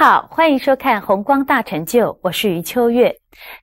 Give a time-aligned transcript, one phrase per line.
[0.00, 3.14] 好，欢迎收看《红光大成就》，我是余秋月。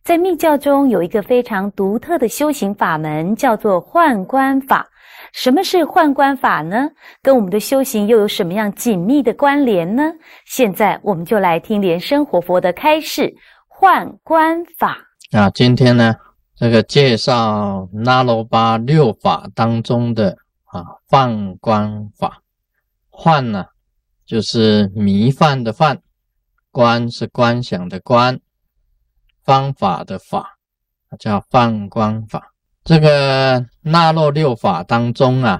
[0.03, 4.87] 在密教中有一个非常独特的修行法门，叫做幻观法。
[5.33, 6.87] 什么是幻观法呢？
[7.23, 10.03] 跟我们的修行又有什么样紧密的关联呢？
[10.45, 13.35] 现在我们就来听莲生活佛的开示
[13.67, 14.95] 幻观法
[15.31, 15.49] 啊。
[15.49, 16.13] 今天呢，
[16.55, 22.43] 这个介绍那罗巴六法当中的啊幻观法。
[23.09, 23.65] 幻呢，
[24.23, 25.99] 就是迷幻的幻。
[26.77, 28.39] 观是观想的观，
[29.43, 30.59] 方法的法，
[31.17, 32.53] 叫放光法。
[32.83, 35.59] 这个纳洛六法当中啊，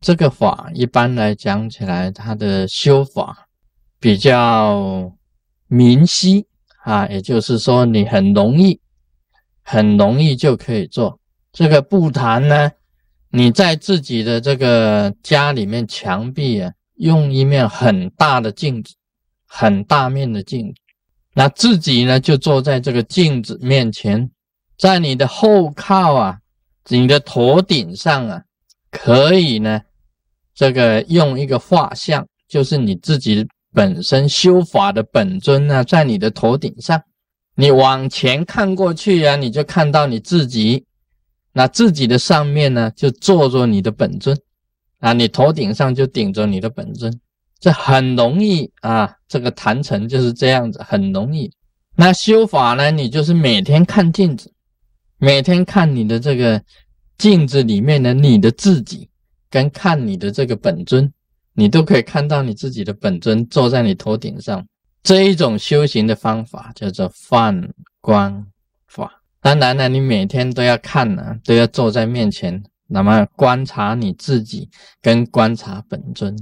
[0.00, 3.46] 这个法一般来讲起来，它的修法
[4.00, 5.12] 比较
[5.68, 6.44] 明晰
[6.82, 8.80] 啊，也就是说你很容易，
[9.62, 11.20] 很容易就可以做。
[11.52, 12.72] 这个不谈呢，
[13.30, 18.96] 你在自己的这个家里面墙壁啊，用一面很大的镜子。
[19.46, 20.80] 很大面的镜子，
[21.34, 24.30] 那自己呢就坐在这个镜子面前，
[24.76, 26.38] 在你的后靠啊，
[26.88, 28.42] 你的头顶上啊，
[28.90, 29.80] 可以呢，
[30.54, 37.02] 这个用一个画像，就是你自己本身修法的本尊呢，在你的头顶上，
[37.54, 40.84] 你往前看过去呀，你就看到你自己，
[41.52, 44.38] 那自己的上面呢就坐着你的本尊，
[45.00, 47.20] 啊，你头顶上就顶着你的本尊。
[47.58, 51.50] 这很容易啊，这个坛城就是这样子，很容易。
[51.96, 54.52] 那修法呢，你就是每天看镜子，
[55.18, 56.62] 每天看你的这个
[57.16, 59.08] 镜子里面的你的自己，
[59.48, 61.10] 跟看你的这个本尊，
[61.54, 64.64] 你都可以看到你自己的本尊坐在你头顶上。
[65.02, 67.66] 这一种修行的方法叫做放
[68.00, 68.46] 光
[68.88, 69.22] 法。
[69.40, 74.68] 当然了，你每天都要看呢，都要坐在面前，那么观察你自己，
[75.00, 76.36] 跟观察本尊。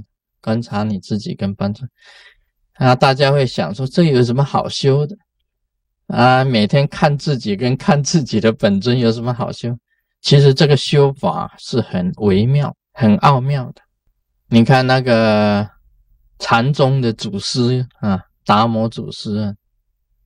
[0.45, 1.83] 观察你自己跟帮助
[2.73, 5.17] 啊，大家会想说这有什么好修的
[6.05, 6.43] 啊？
[6.43, 9.75] 每天看自己跟看自己的本尊有什么好修？
[10.21, 13.81] 其实这个修法是很微妙、很奥妙的。
[14.47, 15.67] 你看那个
[16.37, 19.55] 禅宗的祖师啊，达摩祖师，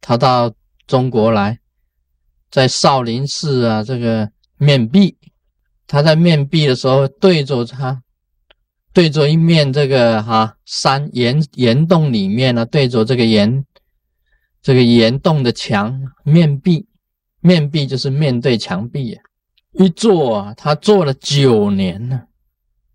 [0.02, 0.52] 他到
[0.86, 1.58] 中国来，
[2.52, 5.18] 在少林寺啊，这个面壁，
[5.88, 8.04] 他在面壁的时候对着他。
[8.94, 13.66] 对着一面这个哈山岩岩洞里面呢，对着这个岩
[14.62, 16.88] 这个岩洞的墙面壁，
[17.40, 19.24] 面壁就是面对墙壁啊。
[19.74, 22.26] 一坐啊，他坐了九年了，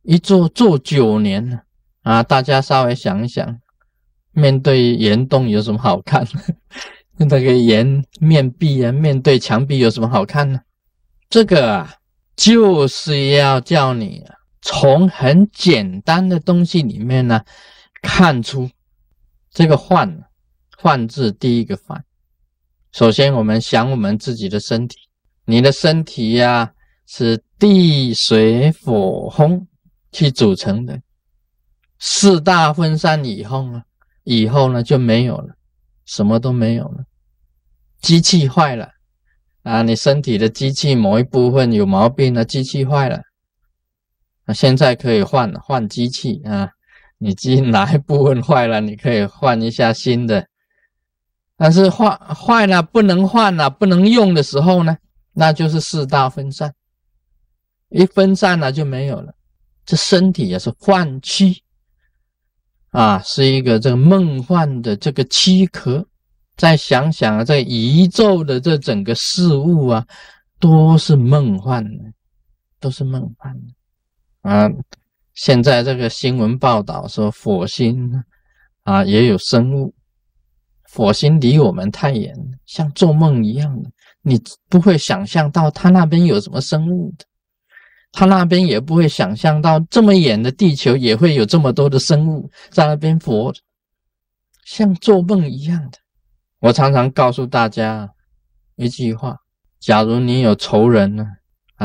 [0.02, 1.62] 一坐坐九年了
[2.02, 2.22] 啊！
[2.22, 3.60] 大家稍微想一想，
[4.32, 6.26] 面对岩洞有什么好看？
[7.16, 10.60] 那个岩面壁啊，面对墙壁有什么好看呢？
[11.30, 11.94] 这个啊，
[12.34, 14.34] 就是要叫你啊。
[14.64, 17.44] 从很简单的东西里面呢，
[18.00, 18.70] 看出
[19.50, 20.24] 这个“幻”
[20.78, 22.02] 幻字第一个“幻”。
[22.90, 24.96] 首先，我们想我们自己的身体，
[25.44, 26.72] 你的身体呀
[27.06, 29.66] 是地、水、火、风
[30.10, 30.98] 去组成的，
[31.98, 33.82] 四大分散以后呢，
[34.22, 35.54] 以后呢就没有了，
[36.06, 37.04] 什么都没有了。
[38.00, 38.88] 机器坏了
[39.62, 43.20] 啊，你身体的机器某一部分有毛病了，机器坏了。
[44.46, 46.68] 那现在可以换换机器啊，
[47.18, 50.46] 你机哪一部分坏了，你可以换一下新的。
[51.56, 54.96] 但是坏坏了不能换了，不能用的时候呢，
[55.32, 56.74] 那就是四大分散，
[57.88, 59.34] 一分散了就没有了。
[59.86, 61.62] 这身体也是幻躯
[62.90, 66.06] 啊，是一个这个梦幻的这个躯壳。
[66.56, 70.06] 再想想啊，这宇宙的这整个事物啊，
[70.60, 72.04] 都是梦幻的，
[72.78, 73.74] 都是梦幻的。
[74.44, 74.68] 啊，
[75.32, 78.22] 现在这个新闻报道说火星
[78.82, 79.94] 啊也有生物，
[80.92, 82.34] 火星离我们太远，
[82.66, 83.90] 像做梦一样的，
[84.20, 84.38] 你
[84.68, 87.24] 不会想象到它那边有什么生物的，
[88.12, 93.62] 它那边也不会想象到这么远的地球也会有这么多的生物在那边活着，
[94.66, 95.98] 像做梦一样的。
[96.60, 98.12] 我常常告诉大家
[98.76, 99.38] 一句话：
[99.80, 101.26] 假如你有仇人呢？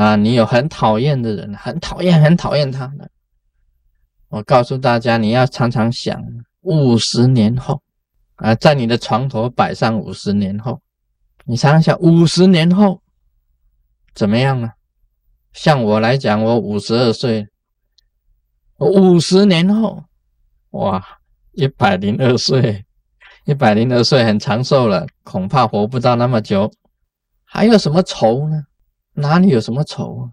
[0.00, 3.10] 啊你有很讨厌的人，很讨厌，很讨厌他的。
[4.30, 6.18] 我告诉大家，你要常常想，
[6.62, 7.82] 五十年后，
[8.36, 10.80] 啊，在你的床头摆上五十年后，
[11.44, 13.02] 你常常想，五十年后
[14.14, 14.70] 怎么样呢？
[15.52, 17.46] 像我来讲，我五十二岁，
[18.78, 20.02] 五十年后，
[20.70, 21.04] 哇，
[21.52, 22.86] 一百零二岁，
[23.44, 26.72] 一百零二岁很长寿了，恐怕活不到那么久，
[27.44, 28.64] 还有什么仇呢？
[29.14, 30.30] 哪里有什么仇啊？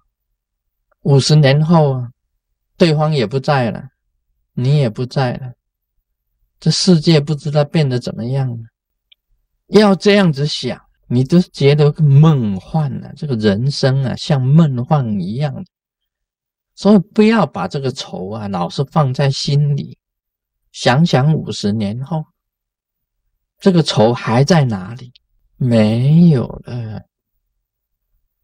[1.02, 2.10] 五十年后啊，
[2.78, 3.84] 对方也不在了，
[4.54, 5.54] 你也不在了，
[6.60, 8.64] 这世界不知道变得怎么样了。
[9.68, 13.12] 要这样子想，你都觉得梦幻了。
[13.16, 15.66] 这个人生啊，像梦幻一样。
[16.76, 19.98] 所以不要把这个仇啊，老是放在心里。
[20.72, 22.24] 想想五十年后，
[23.60, 25.12] 这个仇还在哪里？
[25.56, 27.02] 没有了，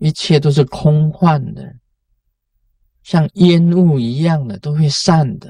[0.04, 1.64] 一切都是空幻的，
[3.04, 5.50] 像烟雾一样的，都会散的。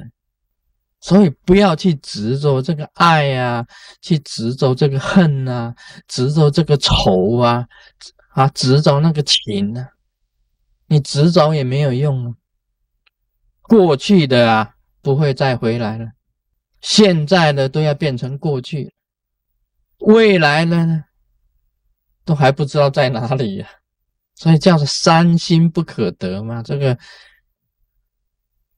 [1.02, 3.66] 所以不要去执着这个爱呀，
[4.00, 5.74] 去执着这个恨呐，
[6.08, 7.68] 执着这个仇啊，
[8.36, 9.90] 啊，执着那个情啊？
[10.86, 12.36] 你执着也没有用啊。
[13.64, 16.06] 过去的啊，不会再回来了；
[16.80, 18.94] 现在的都要变成过去，
[19.98, 21.06] 未来的呢，
[22.24, 23.68] 都还不知道在哪里呀。
[24.44, 27.00] 所以叫做三心不可得嘛，这个。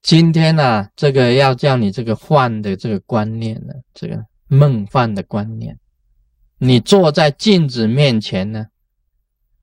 [0.03, 5.75] 今天呢，这个要叫你这个幻的这个观念呢，这个梦幻的观念，
[6.59, 8.67] 你坐在镜子面前呢，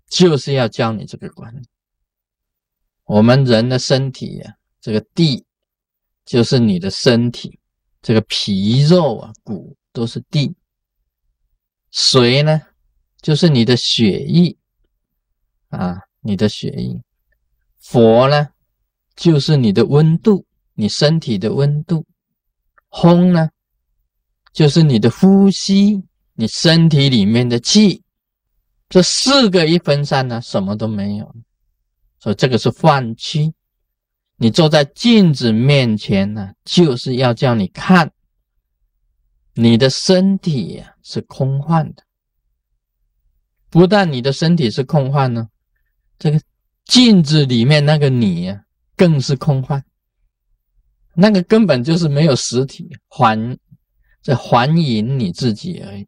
[0.08, 1.64] 就是要教你这个观念。
[3.04, 5.46] 我们人的身体呀，这个地
[6.24, 7.60] 就是你的身体，
[8.02, 10.52] 这个皮肉啊、骨都是地。
[11.92, 12.60] 水呢，
[13.20, 14.56] 就是你的血液
[15.72, 17.02] 啊，你的血液。
[17.80, 18.48] 佛呢？
[19.14, 22.06] 就是你的温度，你身体的温度。
[22.88, 23.50] 空呢，
[24.52, 26.02] 就是你的呼吸，
[26.34, 28.02] 你身体里面的气。
[28.88, 31.34] 这四个一分散呢，什么都没有。
[32.20, 33.52] 所以这个是幻区。
[34.36, 38.12] 你坐在镜子面前呢，就是要叫你看，
[39.54, 42.02] 你的身体呀是空幻的。
[43.70, 45.48] 不但你的身体是空幻呢，
[46.22, 46.40] 这个
[46.84, 48.64] 镜子里面那个你呀。
[48.94, 49.82] 更是空幻，
[51.14, 53.58] 那个根本就是没有实体，还
[54.22, 56.06] 在还引你自己而已，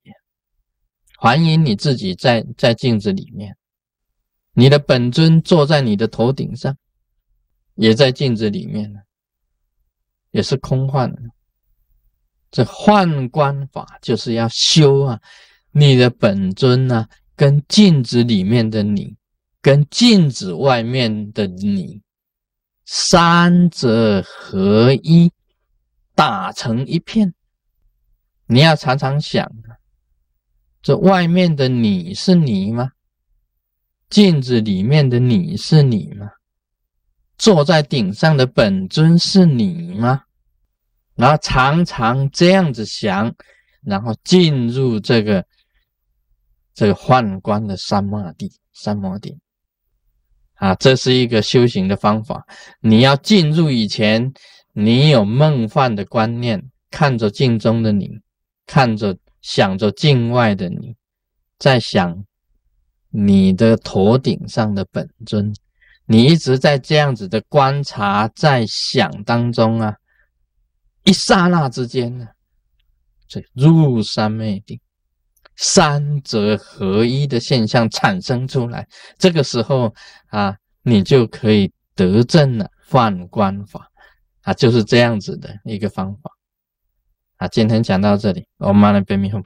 [1.19, 3.57] 还引你自己在在镜子里面，
[4.53, 6.77] 你的本尊坐在你的头顶上，
[7.75, 9.01] 也在镜子里面呢，
[10.31, 11.23] 也是空幻的。
[12.53, 15.21] 这幻观法就是要修啊，
[15.73, 19.17] 你的本尊呢，跟镜子里面的你，
[19.65, 22.03] 跟镜子外面的你。
[22.85, 25.33] 三者合一，
[26.15, 27.33] 打成一片。
[28.45, 29.51] 你要常常想
[30.83, 32.91] 这外面的你是你吗？
[34.11, 36.29] 镜子里面的你是你吗？
[37.39, 40.25] 坐在顶上的本尊是你吗？
[41.15, 43.35] 然后常常这样子想，
[43.81, 45.47] 然后进入这个
[46.75, 49.41] 这个幻观的三摩地，三摩地。
[50.55, 52.47] 啊，这是一个修行的方法。
[52.81, 54.33] 你要进入以前，
[54.73, 58.11] 你有梦幻的观念，看着镜中的你，
[58.67, 60.95] 看着想着镜外的你，
[61.59, 62.25] 在想
[63.11, 65.55] 你的头顶上的本尊，
[66.07, 69.95] 你一直在这样子的观察，在想当中啊，
[71.05, 72.27] 一刹那之间呢，
[73.29, 74.81] 这入三昧定。
[75.57, 78.87] 三者合一的现象产生出来，
[79.19, 79.95] 这个时候
[80.29, 83.89] 啊，你就可以得证了换观法
[84.43, 86.31] 啊，就是这样子的一个方法
[87.37, 87.49] 啊。
[87.49, 89.41] 今天讲到这里，我们来别迷糊。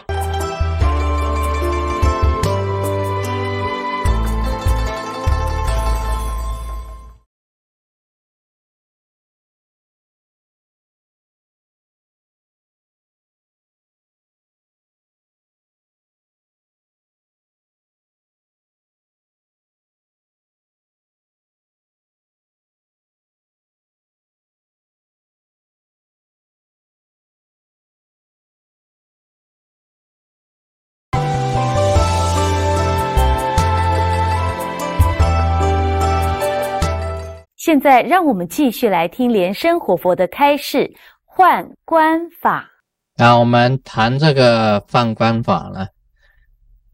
[37.69, 40.91] 现在让我们继续来听莲生活佛的开示
[41.27, 42.67] 换观法。
[43.15, 45.87] 那我们谈这个幻观法呢，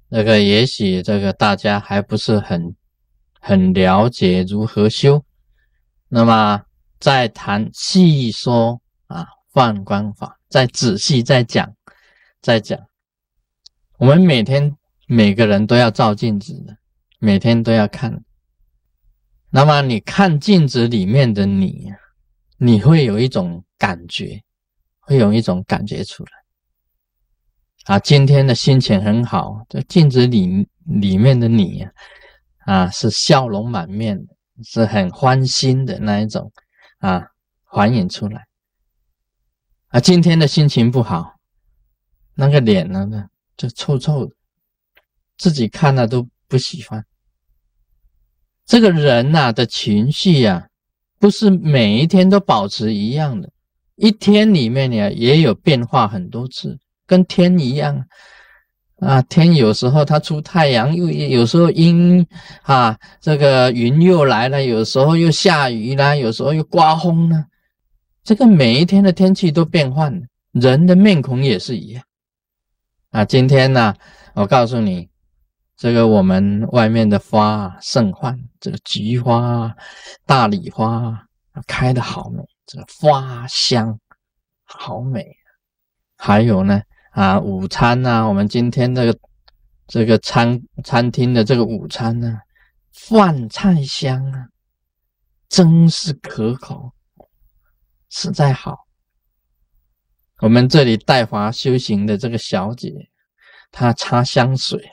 [0.09, 2.75] 那个也许这个大家还不是很
[3.41, 5.25] 很了解如何修。
[6.09, 6.61] 那么
[6.99, 11.73] 再谈细说啊，幻观法，再仔细再讲，
[12.43, 12.77] 再讲。
[13.99, 14.75] 我们每天
[15.07, 16.77] 每个人都要照镜子的，
[17.21, 18.25] 每天都要看。
[19.57, 21.93] 那么你看镜子里面的你，
[22.59, 24.43] 你会有一种感觉，
[24.99, 26.33] 会有一种感觉出来。
[27.85, 31.87] 啊，今天的心情很好，这镜子里里面的你，
[32.67, 34.35] 啊，是笑容满面的，
[34.65, 36.51] 是很欢心的那一种，
[36.99, 37.25] 啊，
[37.63, 38.49] 还原出来。
[39.91, 41.37] 啊，今天的心情不好，
[42.35, 44.35] 那个脸呢呢就臭臭的，
[45.39, 47.07] 自己看了都不喜欢。
[48.67, 50.67] 这个人呐的情绪呀，
[51.19, 53.51] 不是每一天都保持一样的，
[53.97, 58.07] 一天里面呢也有变化很多次，跟天一样。
[59.01, 62.27] 啊，天有时候它出太阳，又有时候阴
[62.63, 67.45] 啊，这个云又来了，有时候又下雨啦，有时候又刮风呢。
[68.23, 72.03] 这个每一天的天气都变换，人的面孔也是一样。
[73.11, 73.95] 啊，今天呢，
[74.33, 75.09] 我告诉你，
[75.77, 79.75] 这个我们外面的花盛放，这个菊花、
[80.27, 81.27] 大礼花
[81.67, 83.99] 开的好美，这个花香
[84.65, 85.27] 好美。
[86.17, 86.83] 还有呢。
[87.15, 89.17] 啊，午餐呐，我们今天这个
[89.87, 92.41] 这个餐餐厅的这个午餐呢，
[92.93, 94.49] 饭菜香啊，
[95.49, 96.93] 真是可口，
[98.11, 98.77] 实在好。
[100.41, 102.91] 我们这里带华修行的这个小姐，
[103.71, 104.85] 她擦香水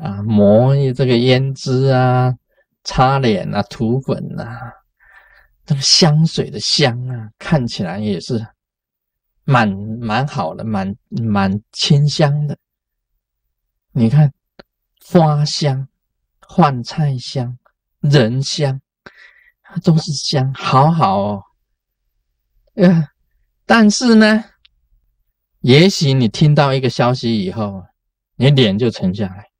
[0.00, 2.34] 啊，抹这个胭脂啊，
[2.82, 4.72] 擦脸啊，涂粉啊，
[5.64, 8.46] 这个香水的香啊，看起来也是。
[9.46, 9.68] 蛮
[10.00, 12.56] 蛮好的，蛮蛮清香的。
[13.92, 14.32] 你看，
[15.04, 15.86] 花香、
[16.48, 17.58] 饭菜香、
[18.00, 18.80] 人香，
[19.84, 21.42] 都是香，好好哦。
[22.76, 23.06] 呃，
[23.66, 24.44] 但是呢，
[25.60, 27.84] 也许你听到一个消息以后，
[28.36, 29.50] 你脸就沉下来。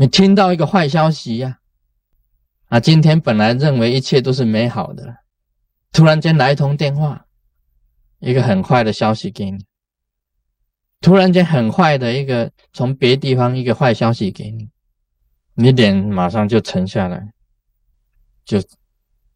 [0.00, 1.58] 你听到一个坏消息呀，
[2.68, 5.14] 啊，今天本来认为一切都是美好的，
[5.92, 7.26] 突然间来一通电话。
[8.18, 9.66] 一个很坏的消息给你，
[11.02, 14.70] 突然间很坏的一个从别地方一个坏消息给你，
[15.52, 17.34] 你脸马上就沉下来，
[18.46, 18.58] 就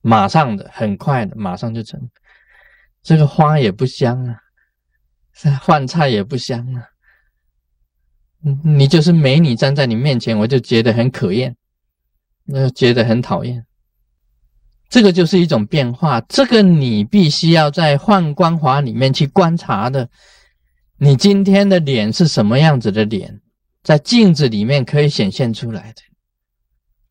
[0.01, 2.11] 马上的很快的马上就沉。
[3.03, 4.41] 这个花也不香啊，
[5.61, 6.89] 饭菜也不香啊，
[8.63, 11.57] 你就是美女站在你面前，我就觉得很可厌，
[12.45, 13.65] 那觉得很讨厌。
[14.91, 20.09] 这个就是一种变化，这个你必须要在幻光华里面去观察的。
[20.99, 23.41] 你今天的脸是什么样子的脸，
[23.83, 26.03] 在镜子里面可以显现出来的。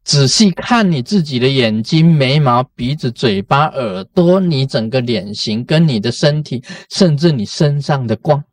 [0.06, 8.44] 仔细看你自己的眼睛、眉毛、鼻子、嘴巴、耳朵，你整个脸型跟你的身体，甚至你身上的光，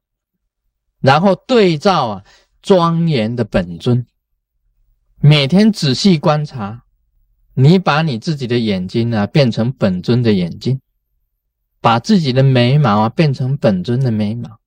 [1.01, 2.25] 然后对照啊
[2.63, 4.07] 庄严的本尊，
[5.21, 6.85] 每天仔细观察。
[7.55, 10.81] 你把你自己的眼睛啊变成本尊的眼睛，
[11.81, 14.61] 把自己的眉毛啊变成本尊的眉毛，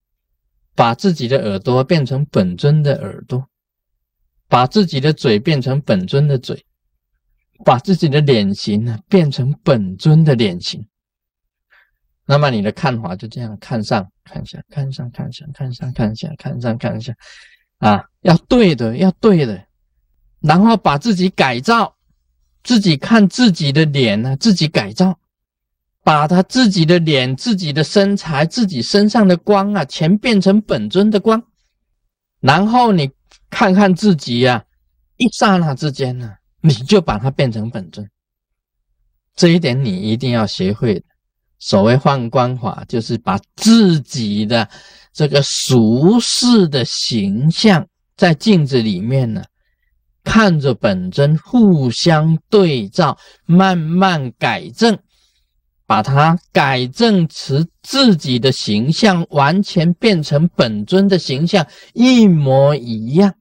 [0.75, 3.47] 把自己的耳朵变成本尊的耳朵，
[4.47, 6.65] 把自己的嘴变成本尊的嘴，
[7.63, 10.85] 把自己的脸型呢变成本尊的脸型。
[12.25, 17.13] 那么你的看法就这样看上看下，看上看下，看上看下，看上看下，
[17.83, 19.65] 啊，要对的，要对的，
[20.39, 21.95] 然后把自己改造。
[22.63, 25.19] 自己看自己的脸呢，自己改造，
[26.01, 31.43] 把他自己的脸、自己的身材、自己身上的光啊，全变成本尊的光。
[32.39, 33.11] 然后你
[33.49, 34.63] 看看自己呀，
[35.17, 38.09] 一刹那之间呢，你就把它变成本尊。
[39.35, 41.05] 这一点你一定要学会的。
[41.59, 44.69] 所谓换光法，就是把自己的
[45.13, 49.43] 这个俗世的形象在镜子里面呢。
[50.25, 54.97] 看着本尊互相对照，慢慢改正，
[55.85, 63.33] 把它改正成自己的形象，完全变成本尊的形象，一模一样，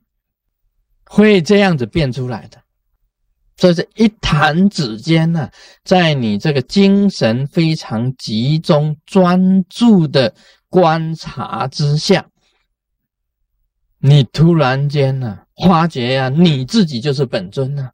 [1.05, 2.59] 会这样子变出来的。
[3.55, 5.49] 这是一弹指间呢，
[5.85, 10.35] 在你这个精神非常集中、专注的
[10.73, 12.25] 观察之下，
[13.99, 15.41] 你突然间呢。
[15.55, 17.91] 花觉呀，你自己就是本尊呐，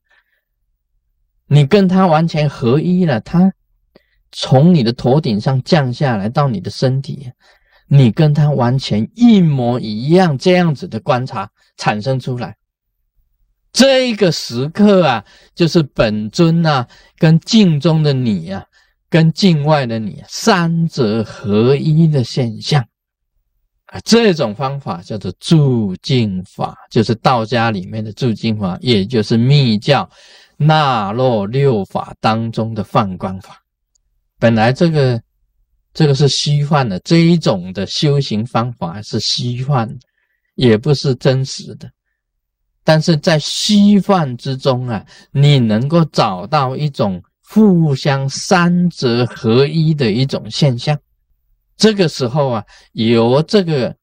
[1.49, 3.21] 你跟他完全合一了。
[3.21, 3.53] 他
[4.31, 7.33] 从你的头顶上降下来到你的身体，
[7.89, 10.39] 你跟他完全一模一样。
[10.39, 12.57] 这样子的观察产生出来，
[13.73, 16.87] 这个时刻啊，就是本尊呐，
[17.19, 18.65] 跟镜中的你呀，
[19.11, 22.85] 跟境外的你三者合一的现象。
[23.87, 30.07] 啊，这种方法叫做助境法，就是道家里面的助境法，也就是密教
[30.59, 33.57] 纳洛六法当中的放光法。
[34.39, 35.19] 本来这个
[35.95, 39.89] 这个是虚幻的，这一种的修行方法是虚幻，
[40.55, 41.91] 也不是真实的。
[42.85, 50.99] 但是在虚幻之中啊，你能够找到一种互相三者合一的一种现象。
[51.77, 53.97] 这个时候啊，由这个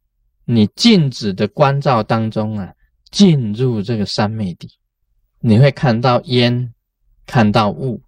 [0.45, 2.73] 你镜子的观照当中啊，
[3.11, 4.67] 进入这个三昧地，
[5.39, 6.73] 你会看到烟，
[7.25, 8.01] 看到雾，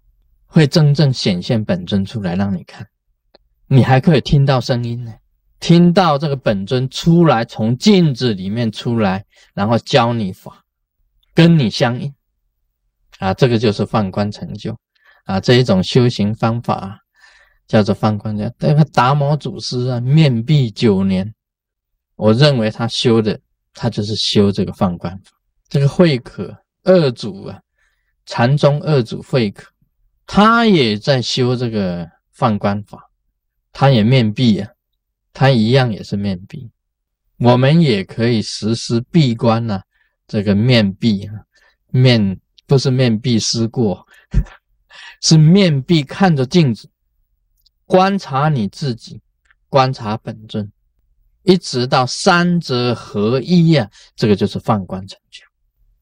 [0.46, 2.86] 会真正显现本尊出来让你看。
[3.68, 5.12] 你还可以听到声音呢，
[5.60, 10.64] 听到这个本尊出来，从镜子里面出来，然后教你法，
[11.34, 12.12] 跟你相应。
[13.18, 14.76] 啊，这个就是放观成就
[15.28, 16.98] 啊，这一种修行方法
[17.66, 21.34] 叫做放观叫那个达摩祖师啊，面壁九年。
[22.16, 23.38] 我认为他修的，
[23.74, 25.32] 他就是修这个放观法。
[25.68, 27.60] 这个慧可二祖啊，
[28.24, 29.70] 禅宗二祖慧可，
[30.24, 32.98] 他也在修这个放观法，
[33.70, 34.70] 他也面壁啊，
[35.34, 36.70] 他一样也是面壁。
[37.38, 39.82] 我们也可以实施闭关呐，
[40.26, 41.34] 这个面壁啊，
[41.88, 44.06] 面不是面壁思过，
[45.20, 46.88] 是面壁看着镜子，
[47.86, 49.20] 观察你自己，
[49.68, 50.70] 观察本尊。
[51.42, 55.42] 一直到三者合一呀，这个就是放观成就。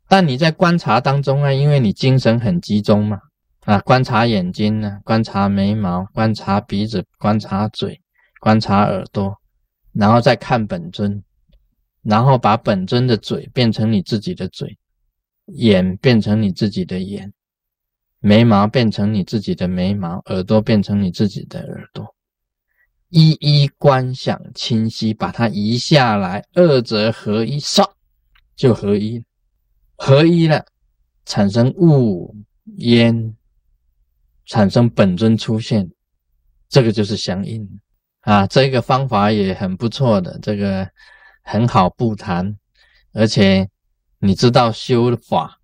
[0.09, 3.21] 但你在观察当中啊，因为你精神很集中嘛，
[3.61, 8.01] 啊，观察眼睛呢，观察眉毛，观察鼻子，观察嘴，
[8.41, 9.37] 观察耳朵，
[9.93, 11.23] 然后再看本尊，
[12.03, 14.77] 然后把本尊的嘴变成你自己的嘴，
[15.47, 17.33] 眼变成你自己的眼，
[18.27, 22.13] 眉毛变成你自己的眉毛，耳朵变成你自己的耳朵。
[23.09, 27.89] 一一观想清晰，把它移下来，二者合一，唰
[28.57, 29.25] 就合一，
[29.95, 30.67] 合一了，
[31.25, 32.35] 产生雾
[32.79, 33.37] 烟，
[34.45, 35.89] 产生本尊出现，
[36.69, 37.65] 这个就是相应
[38.23, 38.45] 啊。
[38.49, 40.91] 这个方法也很不错的，这个
[41.45, 42.59] 很好不谈，
[43.13, 43.71] 而且
[44.19, 45.61] 你知道修法，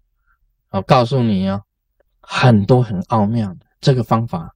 [0.71, 1.61] 我告诉你哦，
[2.23, 4.51] 很多很奥妙的这个方法，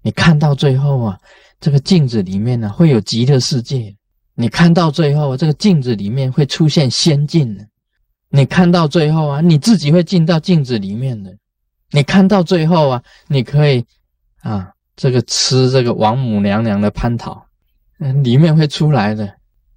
[0.00, 1.18] 你看到最后啊。
[1.60, 3.94] 这个镜子里面呢，会有极乐世界。
[4.34, 7.64] 你看到最后，这个镜子里面会出现仙境的。
[8.30, 11.32] 你看到最后啊，你自己会进到镜子里面的。
[11.92, 13.84] 你看到最后啊，你可以
[14.40, 17.46] 啊，这个吃这个王母娘娘的蟠桃，
[18.00, 19.32] 嗯，里面会出来的。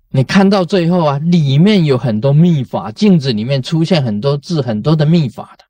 [0.10, 5.65] 你看到最后啊，里面有很多秘法，镜子里面出现很多字，很多的秘法的。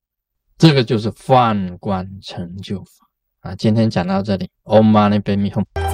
[0.57, 3.07] 这个就是放观成就法
[3.41, 3.55] 啊。
[3.55, 5.84] 今天讲到这里，Om Mani Padme Hum。